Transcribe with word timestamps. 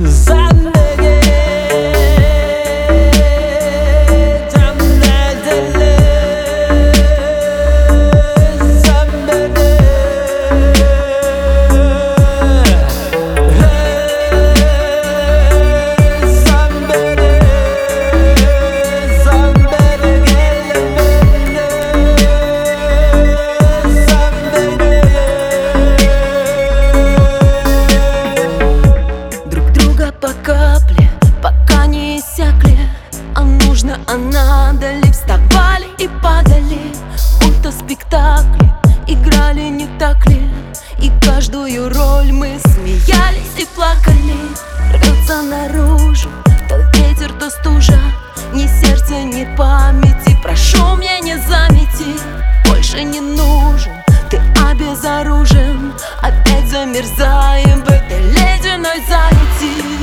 Z 0.00 0.39
а 34.10 34.16
надо 34.16 34.92
ли 34.92 35.12
Вставали 35.12 35.86
и 35.98 36.08
падали, 36.20 36.92
будто 37.40 37.70
спектакли 37.70 38.72
Играли, 39.06 39.68
не 39.68 39.86
так 39.98 40.26
ли? 40.26 40.50
И 41.00 41.10
каждую 41.24 41.88
роль 41.94 42.32
мы 42.32 42.58
смеялись 42.64 43.56
и 43.56 43.64
плакали. 43.74 44.36
Рвется 44.92 45.42
наружу, 45.42 46.28
то 46.68 46.76
ветер, 46.94 47.32
то 47.38 47.50
стужа. 47.50 47.98
Ни 48.52 48.66
сердца, 48.66 49.22
ни 49.22 49.44
памяти. 49.56 50.36
Прошу 50.42 50.96
меня 50.96 51.20
не 51.20 51.36
замети 51.36 52.18
Больше 52.66 53.02
не 53.04 53.20
нужен, 53.20 53.92
ты 54.30 54.40
обезоружен 54.68 55.92
Опять 56.22 56.68
замерзаем 56.68 57.84
в 57.84 57.88
этой 57.88 58.22
ледяной 58.22 59.04
залети 59.08 59.99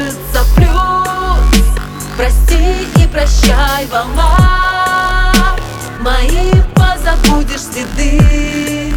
в 0.00 0.54
плюс. 0.54 1.62
Прости 2.16 2.88
и 2.96 3.06
прощай, 3.06 3.86
волна. 3.86 5.34
Мои 6.00 6.50
позабудешь 6.74 7.60
следы. 7.60 8.94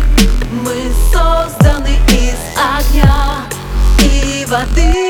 Мы 0.51 0.93
созданы 1.11 1.97
из 2.07 2.37
огня 2.55 3.45
и 3.99 4.45
воды 4.47 5.04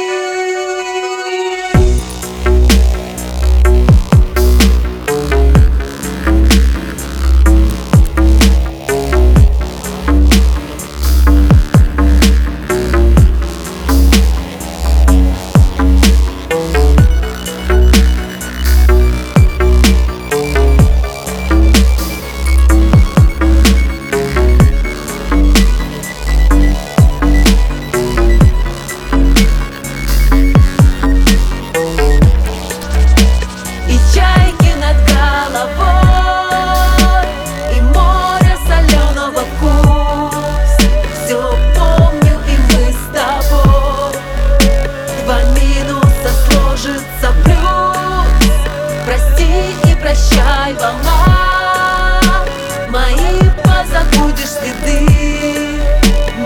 Прости 49.16 49.46
и 49.90 49.96
прощай, 49.96 50.74
волна. 50.74 52.44
Мои 52.90 53.40
позабудешь 53.64 54.50
следы 54.50 55.08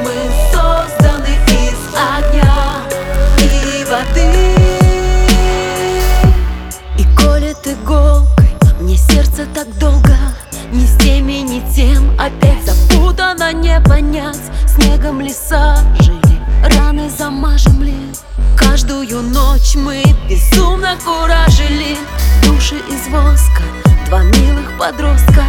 Мы 0.03 0.13
созданы 0.52 1.34
из 1.47 1.80
огня 1.96 2.84
и 3.40 3.84
воды. 3.85 4.30
И 7.00 7.03
колет 7.18 7.57
иголкой 7.66 8.52
Мне 8.80 8.97
сердце 8.97 9.47
так 9.47 9.68
долго 9.80 10.16
Ни 10.72 10.86
с 10.86 10.96
теми, 10.97 11.41
ни 11.41 11.62
тем 11.74 12.12
Опять 12.19 12.63
запутано 12.68 13.51
не 13.51 13.81
понять. 13.81 14.38
Снегом 14.68 15.22
леса 15.22 15.80
жили 16.01 16.40
Раны 16.78 17.09
замажем 17.09 17.81
ли? 17.81 17.96
Каждую 18.56 19.24
ночь 19.24 19.74
мы 19.75 20.03
безумно 20.30 20.96
куражили 21.03 21.97
Души 22.59 22.75
из 22.75 23.07
воска 23.07 23.63
Два 24.07 24.21
милых 24.21 24.77
подростка. 24.77 25.45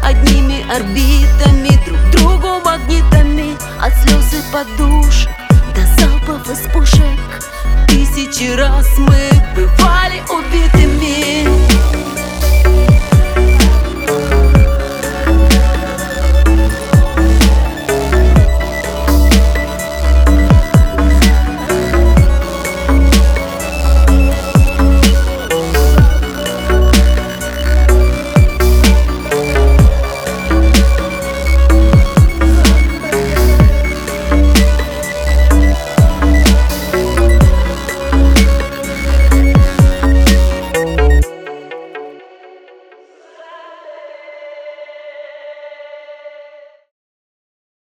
Одними 0.00 0.64
орбитами 0.72 1.76
Друг 1.84 1.98
другу 2.12 2.60
магнитами 2.64 3.56
От 3.80 3.92
слез 3.96 4.32
и 4.32 4.52
подушек 4.52 5.28
До 5.74 5.84
залпов 5.98 6.48
из 6.48 6.60
пушек. 6.72 7.02
Тысячи 7.88 8.54
раз 8.54 8.86
мы 8.96 9.28
бывали 9.56 10.22
убитыми 10.30 10.81